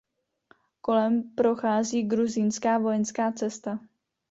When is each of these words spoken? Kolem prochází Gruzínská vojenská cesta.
Kolem 0.81 1.23
prochází 1.35 2.03
Gruzínská 2.03 2.77
vojenská 2.77 3.31
cesta. 3.31 3.79